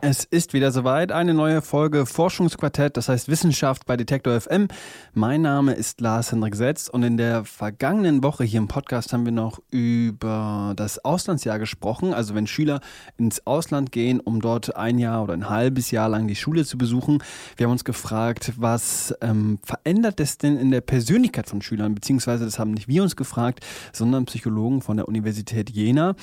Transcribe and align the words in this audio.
Es 0.00 0.24
ist 0.24 0.52
wieder 0.52 0.70
soweit, 0.70 1.10
eine 1.10 1.34
neue 1.34 1.60
Folge 1.60 2.06
Forschungsquartett, 2.06 2.96
das 2.96 3.08
heißt 3.08 3.26
Wissenschaft 3.26 3.84
bei 3.84 3.96
Detektor 3.96 4.40
FM. 4.40 4.68
Mein 5.12 5.42
Name 5.42 5.72
ist 5.72 6.00
Lars 6.00 6.30
Hendrik 6.30 6.54
Setz 6.54 6.86
und 6.88 7.02
in 7.02 7.16
der 7.16 7.44
vergangenen 7.44 8.22
Woche 8.22 8.44
hier 8.44 8.58
im 8.58 8.68
Podcast 8.68 9.12
haben 9.12 9.24
wir 9.24 9.32
noch 9.32 9.60
über 9.72 10.72
das 10.76 11.04
Auslandsjahr 11.04 11.58
gesprochen, 11.58 12.14
also 12.14 12.36
wenn 12.36 12.46
Schüler 12.46 12.80
ins 13.16 13.44
Ausland 13.44 13.90
gehen, 13.90 14.20
um 14.20 14.40
dort 14.40 14.76
ein 14.76 15.00
Jahr 15.00 15.24
oder 15.24 15.32
ein 15.32 15.50
halbes 15.50 15.90
Jahr 15.90 16.08
lang 16.08 16.28
die 16.28 16.36
Schule 16.36 16.64
zu 16.64 16.78
besuchen. 16.78 17.20
Wir 17.56 17.66
haben 17.66 17.72
uns 17.72 17.84
gefragt, 17.84 18.52
was 18.56 19.12
ähm, 19.20 19.58
verändert 19.64 20.20
es 20.20 20.38
denn 20.38 20.58
in 20.58 20.70
der 20.70 20.80
Persönlichkeit 20.80 21.48
von 21.48 21.60
Schülern, 21.60 21.96
beziehungsweise 21.96 22.44
das 22.44 22.60
haben 22.60 22.70
nicht 22.70 22.86
wir 22.86 23.02
uns 23.02 23.16
gefragt, 23.16 23.66
sondern 23.92 24.26
Psychologen 24.26 24.80
von 24.80 24.96
der 24.96 25.08
Universität 25.08 25.70
Jena. 25.70 26.14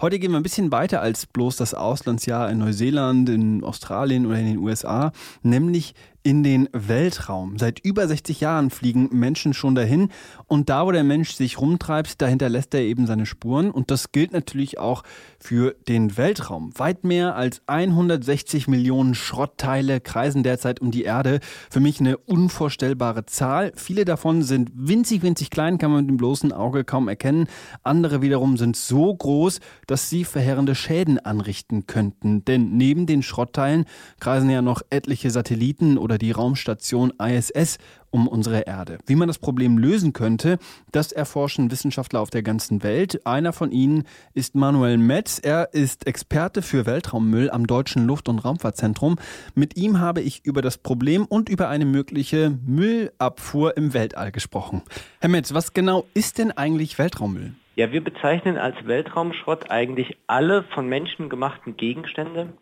Heute 0.00 0.18
gehen 0.18 0.30
wir 0.30 0.38
ein 0.38 0.42
bisschen 0.42 0.72
weiter 0.72 1.02
als 1.02 1.26
bloß 1.26 1.56
das 1.56 1.74
Auslandsjahr 1.74 2.50
in 2.50 2.56
Neuseeland, 2.56 3.28
in 3.28 3.62
Australien 3.62 4.24
oder 4.24 4.38
in 4.38 4.46
den 4.46 4.56
USA, 4.56 5.12
nämlich 5.42 5.94
in 6.22 6.42
den 6.42 6.68
Weltraum. 6.72 7.58
Seit 7.58 7.80
über 7.80 8.06
60 8.06 8.40
Jahren 8.40 8.70
fliegen 8.70 9.08
Menschen 9.12 9.54
schon 9.54 9.74
dahin 9.74 10.10
und 10.46 10.68
da, 10.68 10.86
wo 10.86 10.92
der 10.92 11.04
Mensch 11.04 11.32
sich 11.32 11.60
rumtreibt, 11.60 12.20
da 12.20 12.26
hinterlässt 12.26 12.74
er 12.74 12.80
eben 12.80 13.06
seine 13.06 13.26
Spuren 13.26 13.70
und 13.70 13.90
das 13.90 14.12
gilt 14.12 14.32
natürlich 14.32 14.78
auch 14.78 15.02
für 15.38 15.74
den 15.88 16.16
Weltraum. 16.16 16.78
Weit 16.78 17.04
mehr 17.04 17.36
als 17.36 17.62
160 17.66 18.68
Millionen 18.68 19.14
Schrottteile 19.14 20.00
kreisen 20.00 20.42
derzeit 20.42 20.80
um 20.80 20.90
die 20.90 21.04
Erde. 21.04 21.40
Für 21.70 21.80
mich 21.80 22.00
eine 22.00 22.18
unvorstellbare 22.18 23.24
Zahl. 23.26 23.72
Viele 23.74 24.04
davon 24.04 24.42
sind 24.42 24.70
winzig, 24.74 25.22
winzig 25.22 25.50
klein, 25.50 25.78
kann 25.78 25.90
man 25.90 26.02
mit 26.02 26.10
dem 26.10 26.16
bloßen 26.18 26.52
Auge 26.52 26.84
kaum 26.84 27.08
erkennen. 27.08 27.46
Andere 27.82 28.20
wiederum 28.20 28.56
sind 28.56 28.76
so 28.76 29.14
groß, 29.14 29.60
dass 29.86 30.10
sie 30.10 30.24
verheerende 30.24 30.74
Schäden 30.74 31.18
anrichten 31.18 31.86
könnten. 31.86 32.44
Denn 32.44 32.76
neben 32.76 33.06
den 33.06 33.22
Schrottteilen 33.22 33.86
kreisen 34.20 34.50
ja 34.50 34.60
noch 34.60 34.82
etliche 34.90 35.30
Satelliten 35.30 35.96
oder 35.96 36.09
die 36.18 36.32
Raumstation 36.32 37.12
ISS 37.20 37.78
um 38.10 38.28
unsere 38.28 38.62
Erde. 38.62 38.98
Wie 39.06 39.14
man 39.14 39.28
das 39.28 39.38
Problem 39.38 39.78
lösen 39.78 40.12
könnte, 40.12 40.58
das 40.92 41.12
erforschen 41.12 41.70
Wissenschaftler 41.70 42.20
auf 42.20 42.30
der 42.30 42.42
ganzen 42.42 42.82
Welt. 42.82 43.26
Einer 43.26 43.52
von 43.52 43.70
ihnen 43.70 44.04
ist 44.34 44.54
Manuel 44.54 44.98
Metz. 44.98 45.38
Er 45.38 45.72
ist 45.72 46.06
Experte 46.06 46.62
für 46.62 46.86
Weltraummüll 46.86 47.50
am 47.50 47.66
Deutschen 47.66 48.06
Luft- 48.06 48.28
und 48.28 48.40
Raumfahrtzentrum. 48.40 49.16
Mit 49.54 49.76
ihm 49.76 50.00
habe 50.00 50.20
ich 50.20 50.44
über 50.44 50.62
das 50.62 50.78
Problem 50.78 51.24
und 51.24 51.48
über 51.48 51.68
eine 51.68 51.84
mögliche 51.84 52.58
Müllabfuhr 52.66 53.76
im 53.76 53.94
Weltall 53.94 54.32
gesprochen. 54.32 54.82
Herr 55.20 55.30
Metz, 55.30 55.54
was 55.54 55.72
genau 55.72 56.06
ist 56.14 56.38
denn 56.38 56.50
eigentlich 56.52 56.98
Weltraummüll? 56.98 57.54
Ja, 57.76 57.92
wir 57.92 58.02
bezeichnen 58.02 58.58
als 58.58 58.76
Weltraumschrott 58.86 59.70
eigentlich 59.70 60.18
alle 60.26 60.64
von 60.74 60.88
Menschen 60.88 61.28
gemachten 61.28 61.76
Gegenstände, 61.76 62.52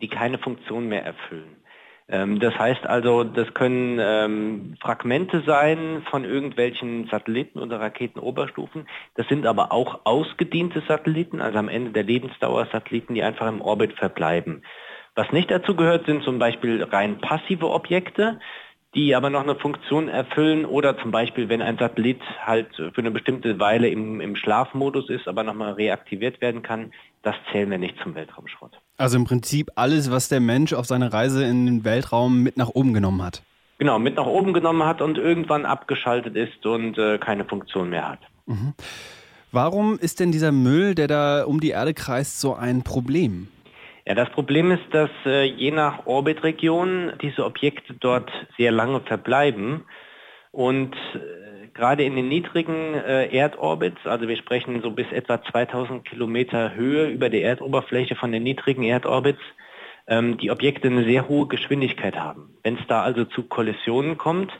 die 0.00 0.08
keine 0.08 0.38
Funktion 0.38 0.88
mehr 0.88 1.04
erfüllen. 1.04 1.59
Ähm, 2.10 2.40
das 2.40 2.58
heißt 2.58 2.86
also, 2.86 3.24
das 3.24 3.54
können 3.54 3.98
ähm, 4.00 4.74
Fragmente 4.80 5.42
sein 5.46 6.02
von 6.10 6.24
irgendwelchen 6.24 7.06
Satelliten 7.06 7.60
oder 7.60 7.80
Raketenoberstufen. 7.80 8.88
Das 9.14 9.28
sind 9.28 9.46
aber 9.46 9.72
auch 9.72 10.00
ausgediente 10.04 10.82
Satelliten, 10.88 11.40
also 11.40 11.58
am 11.58 11.68
Ende 11.68 11.92
der 11.92 12.02
Lebensdauer 12.02 12.66
Satelliten, 12.72 13.14
die 13.14 13.22
einfach 13.22 13.48
im 13.48 13.60
Orbit 13.60 13.92
verbleiben. 13.92 14.62
Was 15.14 15.30
nicht 15.32 15.50
dazu 15.50 15.76
gehört, 15.76 16.06
sind 16.06 16.24
zum 16.24 16.38
Beispiel 16.38 16.82
rein 16.82 17.18
passive 17.18 17.70
Objekte 17.70 18.40
die 18.94 19.14
aber 19.14 19.30
noch 19.30 19.42
eine 19.42 19.54
Funktion 19.54 20.08
erfüllen 20.08 20.64
oder 20.64 20.98
zum 20.98 21.12
Beispiel, 21.12 21.48
wenn 21.48 21.62
ein 21.62 21.78
Satellit 21.78 22.20
halt 22.44 22.74
für 22.74 22.92
eine 22.96 23.12
bestimmte 23.12 23.60
Weile 23.60 23.88
im, 23.88 24.20
im 24.20 24.34
Schlafmodus 24.34 25.08
ist, 25.10 25.28
aber 25.28 25.44
nochmal 25.44 25.74
reaktiviert 25.74 26.40
werden 26.40 26.62
kann, 26.62 26.92
das 27.22 27.36
zählen 27.52 27.70
wir 27.70 27.78
nicht 27.78 27.96
zum 28.02 28.14
Weltraumschrott. 28.14 28.80
Also 29.00 29.16
im 29.16 29.24
Prinzip 29.24 29.70
alles, 29.76 30.10
was 30.10 30.28
der 30.28 30.40
Mensch 30.40 30.74
auf 30.74 30.84
seiner 30.84 31.10
Reise 31.10 31.42
in 31.42 31.64
den 31.64 31.84
Weltraum 31.86 32.42
mit 32.42 32.58
nach 32.58 32.68
oben 32.68 32.92
genommen 32.92 33.22
hat. 33.22 33.42
Genau, 33.78 33.98
mit 33.98 34.16
nach 34.16 34.26
oben 34.26 34.52
genommen 34.52 34.84
hat 34.84 35.00
und 35.00 35.16
irgendwann 35.16 35.64
abgeschaltet 35.64 36.36
ist 36.36 36.66
und 36.66 36.98
äh, 36.98 37.16
keine 37.16 37.46
Funktion 37.46 37.88
mehr 37.88 38.06
hat. 38.06 38.18
Mhm. 38.44 38.74
Warum 39.52 39.98
ist 39.98 40.20
denn 40.20 40.32
dieser 40.32 40.52
Müll, 40.52 40.94
der 40.94 41.08
da 41.08 41.44
um 41.44 41.60
die 41.60 41.70
Erde 41.70 41.94
kreist, 41.94 42.42
so 42.42 42.54
ein 42.54 42.82
Problem? 42.82 43.48
Ja, 44.06 44.14
das 44.14 44.28
Problem 44.32 44.70
ist, 44.70 44.84
dass 44.92 45.08
äh, 45.24 45.44
je 45.44 45.70
nach 45.70 46.04
Orbitregion 46.04 47.14
diese 47.22 47.46
Objekte 47.46 47.94
dort 47.94 48.30
sehr 48.58 48.70
lange 48.70 49.00
verbleiben 49.00 49.82
und 50.52 50.94
äh, 51.14 51.18
gerade 51.80 52.04
in 52.04 52.14
den 52.14 52.28
niedrigen 52.28 52.94
äh, 52.94 53.34
Erdorbits, 53.34 54.06
also 54.06 54.28
wir 54.28 54.36
sprechen 54.36 54.82
so 54.82 54.90
bis 54.90 55.10
etwa 55.12 55.42
2000 55.42 56.04
Kilometer 56.04 56.74
Höhe 56.74 57.08
über 57.08 57.30
der 57.30 57.42
Erdoberfläche 57.42 58.16
von 58.16 58.30
den 58.32 58.42
niedrigen 58.42 58.82
Erdorbits, 58.82 59.40
ähm, 60.06 60.36
die 60.36 60.50
Objekte 60.50 60.88
eine 60.88 61.04
sehr 61.04 61.26
hohe 61.26 61.48
Geschwindigkeit 61.48 62.16
haben. 62.16 62.54
Wenn 62.62 62.76
es 62.76 62.86
da 62.86 63.02
also 63.02 63.24
zu 63.24 63.44
Kollisionen 63.44 64.18
kommt, 64.18 64.52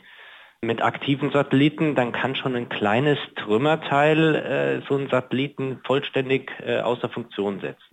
mit 0.63 0.81
aktiven 0.81 1.31
Satelliten, 1.31 1.95
dann 1.95 2.11
kann 2.11 2.35
schon 2.35 2.55
ein 2.55 2.69
kleines 2.69 3.17
Trümmerteil 3.35 4.35
äh, 4.35 4.81
so 4.87 4.95
einen 4.95 5.09
Satelliten 5.09 5.79
vollständig 5.85 6.51
äh, 6.65 6.79
außer 6.79 7.09
Funktion 7.09 7.59
setzen. 7.61 7.83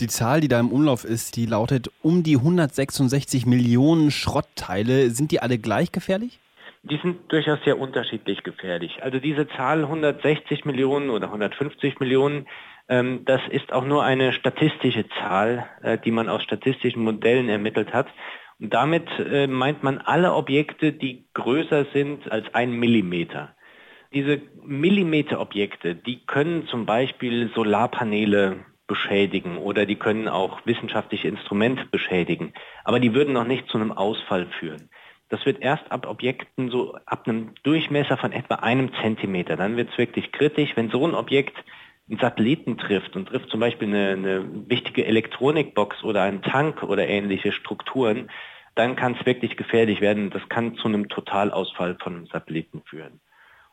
Die 0.00 0.08
Zahl, 0.08 0.40
die 0.40 0.48
da 0.48 0.58
im 0.60 0.70
Umlauf 0.70 1.04
ist, 1.04 1.36
die 1.36 1.46
lautet 1.46 1.90
um 2.02 2.22
die 2.22 2.36
166 2.36 3.46
Millionen 3.46 4.10
Schrottteile. 4.10 5.10
Sind 5.10 5.30
die 5.32 5.40
alle 5.40 5.58
gleich 5.58 5.92
gefährlich? 5.92 6.40
Die 6.88 6.98
sind 6.98 7.32
durchaus 7.32 7.58
sehr 7.64 7.80
unterschiedlich 7.80 8.44
gefährlich. 8.44 9.02
Also 9.02 9.18
diese 9.18 9.48
Zahl 9.48 9.82
160 9.82 10.64
Millionen 10.64 11.10
oder 11.10 11.26
150 11.26 11.98
Millionen, 11.98 12.46
ähm, 12.88 13.24
das 13.24 13.40
ist 13.50 13.72
auch 13.72 13.84
nur 13.84 14.04
eine 14.04 14.32
statistische 14.32 15.08
Zahl, 15.08 15.66
äh, 15.82 15.98
die 15.98 16.12
man 16.12 16.28
aus 16.28 16.44
statistischen 16.44 17.02
Modellen 17.02 17.48
ermittelt 17.48 17.92
hat. 17.92 18.06
Und 18.60 18.72
damit 18.72 19.08
äh, 19.18 19.48
meint 19.48 19.82
man 19.82 19.98
alle 19.98 20.34
Objekte, 20.34 20.92
die 20.92 21.26
größer 21.34 21.86
sind 21.92 22.30
als 22.30 22.54
ein 22.54 22.70
Millimeter. 22.70 23.56
Diese 24.14 24.40
Millimeterobjekte, 24.62 25.96
die 25.96 26.24
können 26.24 26.68
zum 26.68 26.86
Beispiel 26.86 27.50
Solarpaneele 27.52 28.64
beschädigen 28.86 29.58
oder 29.58 29.86
die 29.86 29.96
können 29.96 30.28
auch 30.28 30.64
wissenschaftliche 30.64 31.26
Instrumente 31.26 31.86
beschädigen, 31.86 32.52
aber 32.84 33.00
die 33.00 33.12
würden 33.12 33.34
noch 33.34 33.46
nicht 33.46 33.68
zu 33.68 33.78
einem 33.78 33.90
Ausfall 33.90 34.46
führen. 34.60 34.88
Das 35.28 35.44
wird 35.44 35.60
erst 35.60 35.90
ab 35.90 36.06
Objekten 36.06 36.70
so 36.70 36.96
ab 37.06 37.26
einem 37.26 37.54
Durchmesser 37.62 38.16
von 38.16 38.32
etwa 38.32 38.56
einem 38.56 38.92
Zentimeter. 39.02 39.56
Dann 39.56 39.76
wird 39.76 39.90
es 39.90 39.98
wirklich 39.98 40.30
kritisch, 40.32 40.76
wenn 40.76 40.90
so 40.90 41.06
ein 41.06 41.14
Objekt 41.14 41.56
einen 42.08 42.18
Satelliten 42.20 42.78
trifft 42.78 43.16
und 43.16 43.26
trifft 43.26 43.50
zum 43.50 43.60
Beispiel 43.60 43.88
eine, 43.88 44.10
eine 44.10 44.68
wichtige 44.68 45.04
Elektronikbox 45.04 46.04
oder 46.04 46.22
einen 46.22 46.42
Tank 46.42 46.84
oder 46.84 47.08
ähnliche 47.08 47.50
Strukturen, 47.50 48.30
dann 48.76 48.94
kann 48.94 49.16
es 49.18 49.26
wirklich 49.26 49.56
gefährlich 49.56 50.00
werden. 50.00 50.30
Das 50.30 50.48
kann 50.48 50.76
zu 50.76 50.86
einem 50.86 51.08
Totalausfall 51.08 51.96
von 52.00 52.14
einem 52.14 52.26
Satelliten 52.26 52.82
führen. 52.84 53.20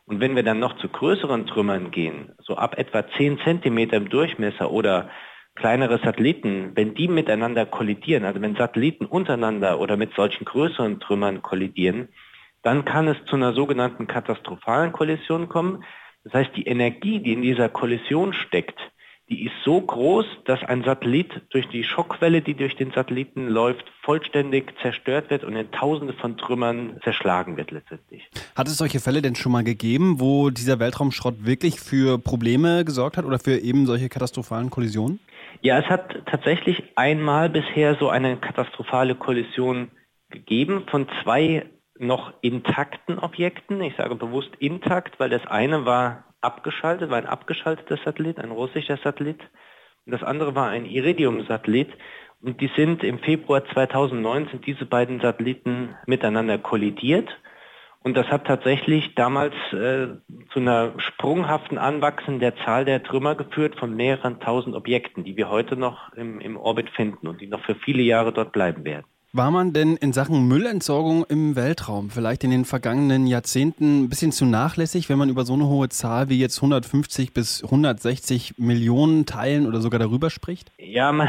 Und 0.06 0.20
wenn 0.20 0.34
wir 0.34 0.42
dann 0.42 0.58
noch 0.58 0.76
zu 0.78 0.88
größeren 0.88 1.46
Trümmern 1.46 1.90
gehen, 1.90 2.32
so 2.42 2.56
ab 2.56 2.76
etwa 2.78 3.06
10 3.06 3.38
Zentimeter 3.38 3.96
im 3.96 4.08
Durchmesser 4.08 4.70
oder 4.70 5.08
kleinere 5.54 5.98
Satelliten, 5.98 6.72
wenn 6.74 6.94
die 6.94 7.08
miteinander 7.08 7.66
kollidieren, 7.66 8.24
also 8.24 8.40
wenn 8.40 8.56
Satelliten 8.56 9.06
untereinander 9.06 9.78
oder 9.78 9.96
mit 9.96 10.14
solchen 10.14 10.44
größeren 10.44 11.00
Trümmern 11.00 11.42
kollidieren, 11.42 12.08
dann 12.62 12.84
kann 12.84 13.08
es 13.08 13.16
zu 13.26 13.36
einer 13.36 13.52
sogenannten 13.52 14.06
katastrophalen 14.06 14.92
Kollision 14.92 15.48
kommen. 15.48 15.84
Das 16.24 16.32
heißt, 16.32 16.50
die 16.56 16.66
Energie, 16.66 17.20
die 17.20 17.32
in 17.32 17.42
dieser 17.42 17.68
Kollision 17.68 18.32
steckt, 18.32 18.78
die 19.30 19.46
ist 19.46 19.54
so 19.64 19.80
groß, 19.80 20.26
dass 20.44 20.62
ein 20.64 20.84
Satellit 20.84 21.42
durch 21.48 21.66
die 21.68 21.82
Schockwelle, 21.82 22.42
die 22.42 22.54
durch 22.54 22.76
den 22.76 22.90
Satelliten 22.90 23.48
läuft, 23.48 23.84
vollständig 24.02 24.74
zerstört 24.82 25.30
wird 25.30 25.44
und 25.44 25.56
in 25.56 25.70
Tausende 25.70 26.12
von 26.12 26.36
Trümmern 26.36 26.98
zerschlagen 27.02 27.56
wird 27.56 27.70
letztendlich. 27.70 28.28
Hat 28.54 28.68
es 28.68 28.76
solche 28.76 29.00
Fälle 29.00 29.22
denn 29.22 29.34
schon 29.34 29.52
mal 29.52 29.64
gegeben, 29.64 30.20
wo 30.20 30.50
dieser 30.50 30.78
Weltraumschrott 30.78 31.46
wirklich 31.46 31.80
für 31.80 32.18
Probleme 32.18 32.84
gesorgt 32.84 33.16
hat 33.16 33.24
oder 33.24 33.38
für 33.38 33.56
eben 33.56 33.86
solche 33.86 34.10
katastrophalen 34.10 34.68
Kollisionen? 34.68 35.20
Ja, 35.60 35.78
es 35.78 35.86
hat 35.86 36.26
tatsächlich 36.26 36.82
einmal 36.96 37.48
bisher 37.48 37.94
so 37.96 38.08
eine 38.08 38.36
katastrophale 38.36 39.14
Kollision 39.14 39.90
gegeben 40.30 40.84
von 40.90 41.08
zwei 41.22 41.66
noch 41.98 42.32
intakten 42.40 43.18
Objekten. 43.18 43.80
Ich 43.80 43.96
sage 43.96 44.14
bewusst 44.16 44.50
intakt, 44.58 45.20
weil 45.20 45.30
das 45.30 45.46
eine 45.46 45.86
war 45.86 46.24
abgeschaltet, 46.40 47.10
war 47.10 47.18
ein 47.18 47.26
abgeschalteter 47.26 47.98
Satellit, 48.04 48.38
ein 48.38 48.50
russischer 48.50 48.98
Satellit. 48.98 49.40
Und 50.04 50.12
das 50.12 50.22
andere 50.22 50.54
war 50.54 50.68
ein 50.68 50.86
Iridium-Satellit. 50.86 51.92
Und 52.42 52.60
die 52.60 52.70
sind 52.76 53.02
im 53.02 53.20
Februar 53.20 53.64
2009 53.64 54.48
sind 54.50 54.66
diese 54.66 54.84
beiden 54.84 55.20
Satelliten 55.20 55.94
miteinander 56.06 56.58
kollidiert. 56.58 57.28
Und 58.04 58.18
das 58.18 58.26
hat 58.26 58.46
tatsächlich 58.46 59.14
damals 59.14 59.54
äh, 59.72 60.08
zu 60.52 60.60
einer 60.60 60.92
sprunghaften 60.98 61.78
Anwachsen 61.78 62.38
der 62.38 62.54
Zahl 62.56 62.84
der 62.84 63.02
Trümmer 63.02 63.34
geführt 63.34 63.76
von 63.76 63.96
mehreren 63.96 64.40
tausend 64.40 64.76
Objekten, 64.76 65.24
die 65.24 65.38
wir 65.38 65.48
heute 65.48 65.74
noch 65.74 66.12
im, 66.12 66.38
im 66.38 66.58
Orbit 66.58 66.90
finden 66.90 67.26
und 67.26 67.40
die 67.40 67.46
noch 67.46 67.64
für 67.64 67.74
viele 67.74 68.02
Jahre 68.02 68.30
dort 68.30 68.52
bleiben 68.52 68.84
werden. 68.84 69.06
War 69.32 69.50
man 69.50 69.72
denn 69.72 69.96
in 69.96 70.12
Sachen 70.12 70.46
Müllentsorgung 70.46 71.24
im 71.28 71.56
Weltraum 71.56 72.10
vielleicht 72.10 72.44
in 72.44 72.50
den 72.50 72.66
vergangenen 72.66 73.26
Jahrzehnten 73.26 74.04
ein 74.04 74.08
bisschen 74.08 74.32
zu 74.32 74.44
nachlässig, 74.44 75.08
wenn 75.08 75.18
man 75.18 75.30
über 75.30 75.44
so 75.44 75.54
eine 75.54 75.66
hohe 75.66 75.88
Zahl 75.88 76.28
wie 76.28 76.38
jetzt 76.38 76.58
150 76.58 77.32
bis 77.32 77.64
160 77.64 78.58
Millionen 78.58 79.24
Teilen 79.26 79.66
oder 79.66 79.80
sogar 79.80 79.98
darüber 79.98 80.28
spricht? 80.30 80.70
Ja, 80.78 81.10
man, 81.10 81.28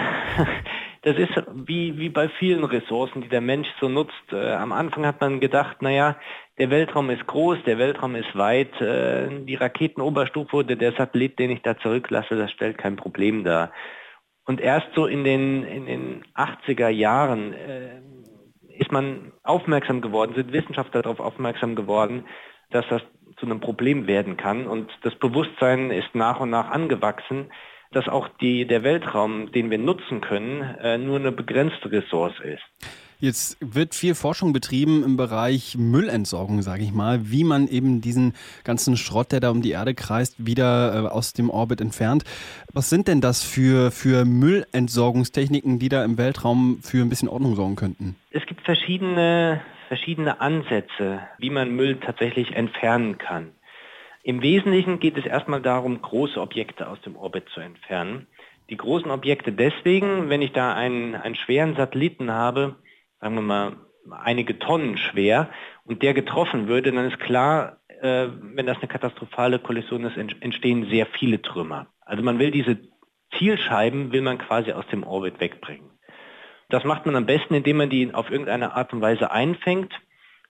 das 1.02 1.18
ist 1.18 1.32
wie, 1.56 1.98
wie 1.98 2.10
bei 2.10 2.30
vielen 2.30 2.64
Ressourcen, 2.64 3.22
die 3.22 3.28
der 3.28 3.42
Mensch 3.42 3.70
so 3.80 3.90
nutzt. 3.90 4.14
Äh, 4.32 4.52
am 4.52 4.72
Anfang 4.72 5.06
hat 5.06 5.20
man 5.20 5.40
gedacht, 5.40 5.82
naja, 5.82 6.16
der 6.58 6.70
Weltraum 6.70 7.10
ist 7.10 7.28
groß, 7.28 7.60
der 7.66 7.78
Weltraum 7.78 8.16
ist 8.16 8.36
weit, 8.36 8.80
äh, 8.82 9.28
die 9.46 9.56
Raketenoberstufe 9.56 10.58
oder 10.58 10.76
der 10.76 10.94
Satellit, 10.94 11.38
den 11.38 11.52
ich 11.52 11.62
da 11.62 11.78
zurücklasse, 11.78 12.36
das 12.36 12.52
stellt 12.52 12.78
kein 12.78 12.96
Problem 12.96 13.44
dar. 13.44 13.72
Und 14.46 14.62
erst 14.62 14.88
so 14.96 15.06
in 15.06 15.24
den, 15.24 15.64
in 15.64 15.86
den 15.86 16.24
80er 16.36 16.90
Jahren 16.90 17.54
äh, 17.54 18.02
ist 18.78 18.92
man 18.92 19.34
aufmerksam 19.44 20.02
geworden, 20.02 20.34
sind 20.36 20.54
Wissenschaftler 20.54 21.02
darauf 21.02 21.20
aufmerksam 21.20 21.76
geworden, 21.76 22.26
dass 22.70 22.86
das 22.90 23.02
zu 23.38 23.46
einem 23.46 23.60
Problem 23.60 24.08
werden 24.08 24.38
kann. 24.38 24.68
Und 24.68 24.92
das 25.02 25.16
Bewusstsein 25.16 25.92
ist 25.92 26.14
nach 26.14 26.40
und 26.40 26.52
nach 26.52 26.70
angewachsen, 26.70 27.52
dass 27.92 28.08
auch 28.08 28.28
die, 28.40 28.66
der 28.66 28.84
Weltraum, 28.84 29.52
den 29.52 29.72
wir 29.72 29.78
nutzen 29.78 30.22
können, 30.22 30.62
äh, 30.62 30.98
nur 30.98 31.18
eine 31.18 31.32
begrenzte 31.32 31.92
Ressource 31.92 32.40
ist. 32.40 33.05
Jetzt 33.20 33.58
wird 33.62 33.96
viel 33.96 34.14
Forschung 34.16 34.52
betrieben 34.52 35.04
im 35.04 35.16
Bereich 35.18 35.78
Müllentsorgung, 35.78 36.62
sage 36.62 36.84
ich 36.84 36.92
mal, 36.92 37.32
wie 37.32 37.44
man 37.44 37.68
eben 37.68 38.02
diesen 38.02 38.34
ganzen 38.64 38.98
Schrott, 38.98 39.32
der 39.32 39.40
da 39.40 39.52
um 39.52 39.62
die 39.62 39.72
Erde 39.72 39.94
kreist, 39.94 40.46
wieder 40.46 41.06
äh, 41.06 41.08
aus 41.08 41.34
dem 41.34 41.50
Orbit 41.50 41.80
entfernt. 41.82 42.24
Was 42.74 42.90
sind 42.90 43.08
denn 43.08 43.22
das 43.22 43.44
für, 43.44 43.92
für 43.92 44.26
Müllentsorgungstechniken, 44.26 45.80
die 45.80 45.90
da 45.90 46.04
im 46.04 46.18
Weltraum 46.18 46.80
für 46.82 47.02
ein 47.02 47.10
bisschen 47.10 47.30
Ordnung 47.30 47.56
sorgen 47.56 47.76
könnten? 47.76 48.16
Es 48.32 48.46
gibt 48.46 48.62
verschiedene, 48.62 49.62
verschiedene 49.88 50.42
Ansätze, 50.42 51.22
wie 51.38 51.50
man 51.50 51.76
Müll 51.76 52.00
tatsächlich 52.00 52.56
entfernen 52.56 53.18
kann. 53.18 53.52
Im 54.24 54.42
Wesentlichen 54.42 55.00
geht 55.00 55.18
es 55.18 55.26
erstmal 55.26 55.62
darum, 55.62 56.02
große 56.02 56.42
Objekte 56.42 56.90
aus 56.90 57.00
dem 57.02 57.16
Orbit 57.16 57.46
zu 57.54 57.62
entfernen. 57.62 58.28
Die 58.70 58.78
großen 58.78 59.12
Objekte 59.12 59.52
deswegen, 59.52 60.30
wenn 60.30 60.42
ich 60.42 60.52
da 60.52 60.74
einen, 60.74 61.14
einen 61.14 61.36
schweren 61.36 61.76
Satelliten 61.76 62.32
habe, 62.32 62.76
sagen 63.26 63.38
wir 63.38 63.42
mal, 63.42 63.72
einige 64.12 64.60
Tonnen 64.60 64.98
schwer 65.00 65.50
und 65.84 66.04
der 66.04 66.14
getroffen 66.14 66.68
würde, 66.68 66.92
dann 66.92 67.10
ist 67.10 67.20
klar, 67.20 67.78
äh, 68.00 68.28
wenn 68.40 68.68
das 68.68 68.78
eine 68.78 68.88
katastrophale 68.88 69.58
Kollision 69.58 70.04
ist, 70.04 70.16
entstehen 70.16 70.88
sehr 70.92 71.08
viele 71.08 71.42
Trümmer. 71.42 71.88
Also 72.02 72.22
man 72.22 72.38
will 72.38 72.52
diese 72.52 72.78
Zielscheiben, 73.36 74.12
will 74.12 74.22
man 74.22 74.38
quasi 74.38 74.74
aus 74.74 74.86
dem 74.92 75.02
Orbit 75.02 75.40
wegbringen. 75.40 75.90
Das 76.70 76.84
macht 76.84 77.08
man 77.08 77.16
am 77.16 77.26
besten, 77.26 77.56
indem 77.56 77.78
man 77.78 77.90
die 77.90 78.14
auf 78.14 78.30
irgendeine 78.30 78.76
Art 78.76 78.94
und 78.94 79.02
Weise 79.02 79.32
einfängt. 79.32 79.92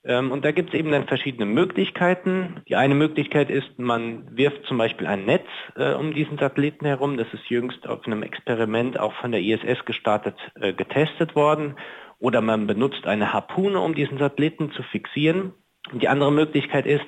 Ähm, 0.04 0.34
und 0.34 0.44
da 0.44 0.52
gibt 0.52 0.74
es 0.74 0.76
eben 0.78 0.92
dann 0.92 1.08
verschiedene 1.08 1.46
Möglichkeiten. 1.46 2.62
Die 2.68 2.76
eine 2.76 2.94
Möglichkeit 2.94 3.50
ist, 3.50 3.80
man 3.80 4.36
wirft 4.36 4.66
zum 4.66 4.78
Beispiel 4.78 5.08
ein 5.08 5.24
Netz 5.24 5.48
äh, 5.78 5.94
um 5.94 6.14
diesen 6.14 6.38
Satelliten 6.38 6.86
herum. 6.86 7.16
Das 7.16 7.34
ist 7.34 7.50
jüngst 7.50 7.88
auf 7.88 8.06
einem 8.06 8.22
Experiment 8.22 9.00
auch 9.00 9.14
von 9.14 9.32
der 9.32 9.40
ISS 9.40 9.86
gestartet, 9.86 10.36
äh, 10.60 10.74
getestet 10.74 11.38
worden 11.38 11.76
oder 12.20 12.42
man 12.42 12.68
benutzt 12.68 13.06
eine 13.06 13.34
Harpune, 13.34 13.80
um 13.80 13.96
diesen 13.96 14.18
Satelliten 14.18 14.72
zu 14.72 14.84
fixieren. 14.84 15.54
Und 15.92 16.02
die 16.02 16.08
andere 16.08 16.32
Möglichkeit 16.32 16.86
ist 16.86 17.06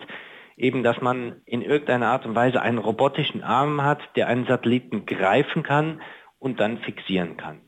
eben, 0.56 0.84
dass 0.84 1.02
man 1.02 1.42
in 1.46 1.62
irgendeiner 1.62 2.08
Art 2.08 2.26
und 2.26 2.36
Weise 2.36 2.62
einen 2.62 2.78
robotischen 2.78 3.44
Arm 3.44 3.84
hat, 3.84 4.00
der 4.16 4.28
einen 4.28 4.46
Satelliten 4.46 5.06
greifen 5.06 5.64
kann 5.64 6.02
und 6.40 6.60
dann 6.60 6.80
fixieren 6.80 7.38
kann. 7.38 7.62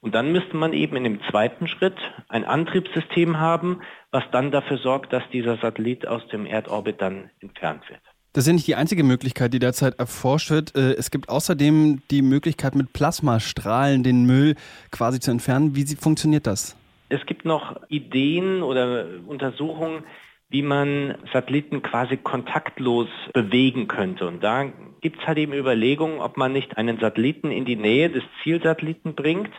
Und 0.00 0.14
dann 0.14 0.30
müsste 0.30 0.56
man 0.56 0.72
eben 0.72 0.96
in 0.96 1.04
dem 1.04 1.20
zweiten 1.28 1.66
Schritt 1.66 1.96
ein 2.28 2.44
Antriebssystem 2.44 3.40
haben, 3.40 3.80
was 4.12 4.22
dann 4.30 4.52
dafür 4.52 4.78
sorgt, 4.78 5.12
dass 5.12 5.24
dieser 5.32 5.58
Satellit 5.58 6.06
aus 6.06 6.26
dem 6.28 6.46
Erdorbit 6.46 7.00
dann 7.00 7.30
entfernt 7.40 7.82
wird. 7.88 8.00
Das 8.32 8.44
ist 8.44 8.48
ja 8.48 8.52
nicht 8.52 8.66
die 8.68 8.76
einzige 8.76 9.02
Möglichkeit, 9.02 9.52
die 9.52 9.58
derzeit 9.58 9.98
erforscht 9.98 10.50
wird. 10.50 10.76
Äh, 10.76 10.92
es 10.92 11.10
gibt 11.10 11.28
außerdem 11.28 12.02
die 12.10 12.22
Möglichkeit, 12.22 12.76
mit 12.76 12.92
Plasmastrahlen 12.92 14.04
den 14.04 14.26
Müll 14.26 14.54
quasi 14.92 15.18
zu 15.18 15.32
entfernen. 15.32 15.74
Wie 15.74 15.84
funktioniert 15.96 16.46
das? 16.46 16.76
Es 17.08 17.24
gibt 17.26 17.44
noch 17.44 17.80
Ideen 17.88 18.62
oder 18.62 19.06
Untersuchungen, 19.26 20.04
wie 20.50 20.62
man 20.62 21.16
Satelliten 21.32 21.82
quasi 21.82 22.16
kontaktlos 22.16 23.08
bewegen 23.34 23.86
könnte. 23.86 24.26
Und 24.26 24.42
da 24.42 24.64
gibt 25.00 25.20
es 25.20 25.26
halt 25.26 25.38
eben 25.38 25.52
Überlegungen, 25.52 26.20
ob 26.20 26.36
man 26.36 26.52
nicht 26.52 26.78
einen 26.78 26.98
Satelliten 26.98 27.50
in 27.50 27.64
die 27.64 27.76
Nähe 27.76 28.08
des 28.08 28.22
Zielsatelliten 28.42 29.14
bringt 29.14 29.50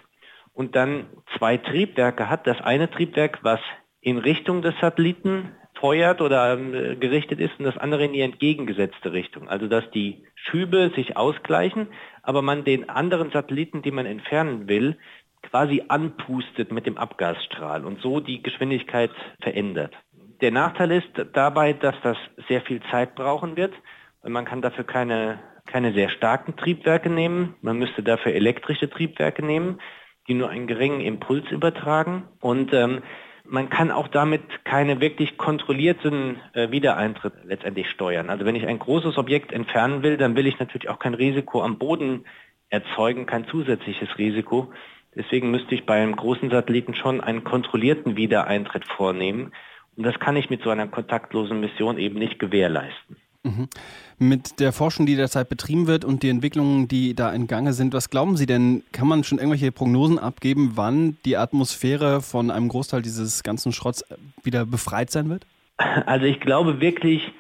und 0.54 0.76
dann 0.76 1.06
zwei 1.38 1.58
Triebwerke 1.58 2.30
hat. 2.30 2.48
Das 2.48 2.60
eine 2.62 2.90
Triebwerk, 2.90 3.40
was 3.44 3.60
in 4.02 4.18
Richtung 4.18 4.62
des 4.62 4.74
Satelliten 4.82 5.52
feuert 5.80 6.22
oder 6.22 6.58
äh, 6.58 6.96
gerichtet 6.96 7.40
ist 7.40 7.58
und 7.58 7.66
das 7.66 7.78
andere 7.78 8.06
in 8.06 8.14
die 8.14 8.22
entgegengesetzte 8.22 9.14
Richtung. 9.14 9.48
Also 9.48 9.68
dass 9.68 9.90
die 9.92 10.24
Schübe 10.36 10.92
sich 10.96 11.18
ausgleichen, 11.18 11.88
aber 12.24 12.42
man 12.42 12.64
den 12.64 12.90
anderen 12.90 13.32
Satelliten, 13.32 13.82
die 13.82 13.92
man 13.92 14.06
entfernen 14.06 14.68
will, 14.68 14.98
quasi 15.42 15.84
anpustet 15.88 16.72
mit 16.72 16.86
dem 16.86 16.98
Abgasstrahl 16.98 17.86
und 17.86 18.02
so 18.02 18.20
die 18.20 18.44
Geschwindigkeit 18.44 19.12
verändert. 19.42 19.94
Der 20.42 20.52
Nachteil 20.52 20.92
ist 20.92 21.10
dabei, 21.34 21.74
dass 21.74 21.96
das 22.02 22.18
sehr 22.48 22.62
viel 22.62 22.82
Zeit 22.92 23.16
brauchen 23.16 23.58
wird, 23.58 23.74
weil 24.22 24.32
man 24.32 24.46
kann 24.46 24.62
dafür 24.62 24.86
keine, 24.86 25.40
keine 25.66 25.94
sehr 25.94 26.10
starken 26.10 26.56
Triebwerke 26.56 27.10
nehmen. 27.10 27.56
Man 27.62 27.78
müsste 27.78 28.04
dafür 28.04 28.34
elektrische 28.34 28.90
Triebwerke 28.90 29.46
nehmen, 29.46 29.80
die 30.28 30.34
nur 30.34 30.50
einen 30.50 30.68
geringen 30.68 31.02
Impuls 31.02 31.50
übertragen. 31.52 32.24
Und 32.40 32.74
ähm, 32.74 33.02
man 33.44 33.70
kann 33.70 33.92
auch 33.92 34.08
damit 34.08 34.44
keine 34.64 35.02
wirklich 35.02 35.38
kontrollierten 35.38 36.40
äh, 36.54 36.72
Wiedereintritt 36.72 37.34
letztendlich 37.44 37.90
steuern. 37.90 38.30
Also 38.30 38.46
wenn 38.46 38.56
ich 38.56 38.68
ein 38.68 38.80
großes 38.80 39.18
Objekt 39.18 39.52
entfernen 39.52 40.04
will, 40.04 40.18
dann 40.18 40.36
will 40.36 40.48
ich 40.48 40.60
natürlich 40.60 40.90
auch 40.90 41.00
kein 41.00 41.16
Risiko 41.16 41.64
am 41.64 41.78
Boden 41.78 42.26
erzeugen, 42.70 43.26
kein 43.26 43.46
zusätzliches 43.48 44.18
Risiko. 44.18 44.72
Deswegen 45.16 45.52
müsste 45.52 45.76
ich 45.76 45.86
bei 45.86 46.02
einem 46.02 46.16
großen 46.16 46.50
Satelliten 46.50 46.94
schon 46.94 47.22
einen 47.22 47.44
kontrollierten 47.44 48.16
Wiedereintritt 48.16 48.86
vornehmen. 48.86 49.52
Und 49.96 50.04
das 50.04 50.20
kann 50.20 50.38
ich 50.38 50.50
mit 50.50 50.64
so 50.64 50.70
einer 50.70 50.88
kontaktlosen 50.88 51.60
Mission 51.60 51.98
eben 51.98 52.20
nicht 52.20 52.40
gewährleisten. 52.40 53.18
Mhm. 53.44 53.70
Mit 54.18 54.60
der 54.60 54.74
Forschung, 54.74 55.06
die 55.06 55.16
derzeit 55.16 55.48
betrieben 55.50 55.88
wird 55.88 56.04
und 56.04 56.24
die 56.24 56.30
Entwicklungen, 56.30 56.88
die 56.88 57.16
da 57.16 57.32
in 57.32 57.48
Gange 57.48 57.74
sind, 57.74 57.94
was 57.94 58.10
glauben 58.10 58.36
Sie 58.36 58.46
denn? 58.46 58.84
Kann 58.92 59.08
man 59.08 59.24
schon 59.24 59.38
irgendwelche 59.38 59.72
Prognosen 59.72 60.20
abgeben, 60.20 60.74
wann 60.76 61.18
die 61.26 61.38
Atmosphäre 61.38 62.22
von 62.22 62.52
einem 62.52 62.68
Großteil 62.68 63.02
dieses 63.02 63.44
ganzen 63.44 63.72
Schrotts 63.72 64.04
wieder 64.44 64.66
befreit 64.66 65.10
sein 65.10 65.30
wird? 65.30 65.46
Also 65.78 66.26
ich 66.26 66.42
glaube 66.42 66.82
wirklich, 66.82 67.32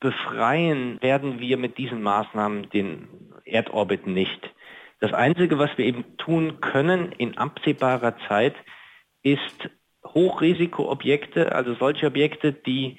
befreien 0.00 1.00
werden 1.02 1.40
wir 1.40 1.58
mit 1.58 1.76
diesen 1.76 2.02
Maßnahmen 2.02 2.70
den 2.70 3.08
Erdorbit 3.44 4.06
nicht. 4.06 4.50
Das 5.00 5.12
Einzige, 5.12 5.58
was 5.58 5.70
wir 5.76 5.84
eben 5.84 6.16
tun 6.16 6.60
können 6.60 7.12
in 7.12 7.36
absehbarer 7.36 8.16
Zeit, 8.28 8.54
ist 9.22 9.70
Hochrisikoobjekte, 10.06 11.52
also 11.54 11.74
solche 11.74 12.06
Objekte, 12.06 12.52
die 12.52 12.98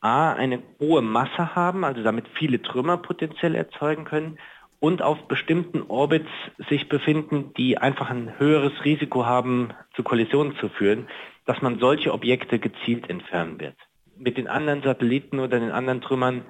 A, 0.00 0.32
eine 0.32 0.62
hohe 0.80 1.02
Masse 1.02 1.54
haben, 1.54 1.84
also 1.84 2.02
damit 2.02 2.26
viele 2.34 2.60
Trümmer 2.60 2.96
potenziell 2.96 3.54
erzeugen 3.54 4.04
können 4.04 4.38
und 4.80 5.00
auf 5.00 5.28
bestimmten 5.28 5.82
Orbits 5.82 6.28
sich 6.68 6.88
befinden, 6.88 7.54
die 7.56 7.78
einfach 7.78 8.10
ein 8.10 8.38
höheres 8.38 8.72
Risiko 8.84 9.24
haben, 9.24 9.72
zu 9.94 10.02
Kollisionen 10.02 10.56
zu 10.56 10.68
führen, 10.68 11.06
dass 11.46 11.62
man 11.62 11.78
solche 11.78 12.12
Objekte 12.12 12.58
gezielt 12.58 13.08
entfernen 13.08 13.60
wird. 13.60 13.76
Mit 14.16 14.36
den 14.36 14.48
anderen 14.48 14.82
Satelliten 14.82 15.38
oder 15.38 15.60
den 15.60 15.70
anderen 15.70 16.00
Trümmern 16.00 16.44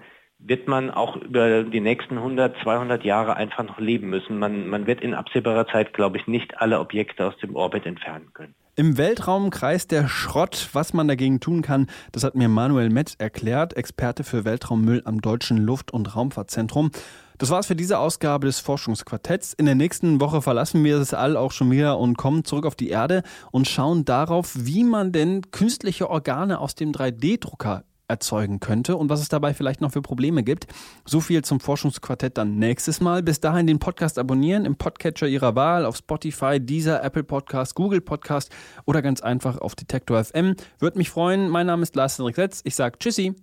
wird 0.45 0.69
man 0.69 0.91
auch 0.91 1.17
über 1.17 1.63
die 1.63 1.81
nächsten 1.81 2.19
100, 2.19 2.57
200 2.63 3.05
Jahre 3.05 3.37
einfach 3.37 3.65
noch 3.65 3.79
leben 3.79 4.11
müssen. 4.11 4.39
Man, 4.39 4.69
man 4.69 4.87
wird 4.87 5.01
in 5.01 5.15
absehbarer 5.15 5.67
Zeit, 5.69 5.95
glaube 5.95 6.19
ich, 6.19 6.27
nicht 6.27 6.59
alle 6.59 6.81
Objekte 6.81 7.27
aus 7.27 7.37
dem 7.39 7.55
Orbit 7.55 7.87
entfernen 7.87 8.33
können. 8.35 8.55
Im 8.75 8.97
Weltraum 8.97 9.51
kreist 9.51 9.91
der 9.93 10.09
Schrott. 10.09 10.71
Was 10.73 10.95
man 10.95 11.07
dagegen 11.07 11.41
tun 11.41 11.61
kann, 11.61 11.89
das 12.11 12.25
hat 12.25 12.35
mir 12.35 12.49
Manuel 12.49 12.89
Metz 12.89 13.15
erklärt, 13.19 13.77
Experte 13.77 14.25
für 14.25 14.47
Weltraummüll 14.47 15.03
am 15.05 15.21
Deutschen 15.21 15.59
Luft- 15.59 15.93
und 15.93 16.17
Raumfahrtzentrum. 16.17 16.91
Das 17.37 17.51
war's 17.51 17.67
für 17.67 17.77
diese 17.77 17.99
Ausgabe 17.99 18.47
des 18.47 18.61
Forschungsquartetts. 18.61 19.53
In 19.53 19.67
der 19.67 19.75
nächsten 19.75 20.21
Woche 20.21 20.41
verlassen 20.41 20.83
wir 20.85 20.99
das 20.99 21.13
All 21.13 21.37
auch 21.37 21.53
schon 21.53 21.71
wieder 21.71 21.99
und 21.99 22.17
kommen 22.17 22.45
zurück 22.45 22.65
auf 22.65 22.75
die 22.75 22.89
Erde 22.89 23.23
und 23.51 23.69
schauen 23.69 24.07
darauf, 24.07 24.53
wie 24.57 24.85
man 24.85 25.13
denn 25.13 25.43
künstliche 25.51 26.09
Organe 26.09 26.59
aus 26.59 26.75
dem 26.75 26.93
3D-Drucker 26.93 27.85
erzeugen 28.12 28.61
könnte 28.61 28.97
und 28.97 29.09
was 29.09 29.21
es 29.21 29.28
dabei 29.28 29.54
vielleicht 29.54 29.81
noch 29.81 29.90
für 29.90 30.02
Probleme 30.02 30.42
gibt. 30.42 30.66
So 31.04 31.21
viel 31.21 31.42
zum 31.42 31.59
Forschungsquartett 31.59 32.38
dann 32.38 32.59
nächstes 32.59 33.00
Mal. 33.00 33.23
Bis 33.23 33.40
dahin 33.40 33.66
den 33.66 33.78
Podcast 33.78 34.19
abonnieren 34.19 34.64
im 34.64 34.76
Podcatcher 34.76 35.26
Ihrer 35.26 35.57
Wahl 35.57 35.85
auf 35.85 35.97
Spotify, 35.97 36.61
dieser 36.61 37.02
Apple 37.02 37.25
Podcast, 37.25 37.75
Google 37.75 38.00
Podcast 38.00 38.50
oder 38.85 39.02
ganz 39.02 39.21
einfach 39.21 39.59
auf 39.59 39.75
Detektor 39.75 40.23
FM. 40.23 40.54
Würde 40.78 40.99
mich 40.99 41.11
freuen. 41.11 41.49
Mein 41.49 41.66
Name 41.66 41.83
ist 41.83 41.97
Lars 41.97 42.19
Henrik 42.19 42.37
Setz. 42.37 42.61
Ich 42.64 42.76
sage 42.76 42.99
Tschüssi. 42.99 43.35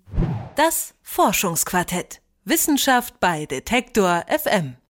Das 0.55 0.93
Forschungsquartett. 1.01 2.21
Wissenschaft 2.45 3.19
bei 3.19 3.45
Detektor 3.45 4.23
FM. 4.27 4.79